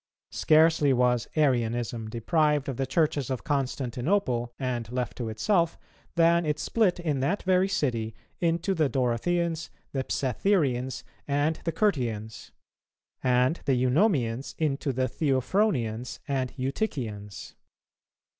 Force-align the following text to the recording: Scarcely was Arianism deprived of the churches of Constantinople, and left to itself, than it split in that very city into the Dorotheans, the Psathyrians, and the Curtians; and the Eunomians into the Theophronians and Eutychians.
Scarcely 0.31 0.93
was 0.93 1.27
Arianism 1.35 2.09
deprived 2.09 2.67
of 2.67 2.77
the 2.77 2.87
churches 2.87 3.29
of 3.29 3.43
Constantinople, 3.43 4.51
and 4.57 4.91
left 4.91 5.15
to 5.17 5.29
itself, 5.29 5.77
than 6.15 6.43
it 6.43 6.57
split 6.57 6.99
in 6.99 7.19
that 7.19 7.43
very 7.43 7.67
city 7.67 8.15
into 8.39 8.73
the 8.73 8.89
Dorotheans, 8.89 9.69
the 9.91 10.03
Psathyrians, 10.09 11.03
and 11.27 11.57
the 11.65 11.71
Curtians; 11.71 12.49
and 13.23 13.59
the 13.65 13.75
Eunomians 13.75 14.55
into 14.57 14.91
the 14.91 15.07
Theophronians 15.07 16.17
and 16.27 16.51
Eutychians. 16.57 17.53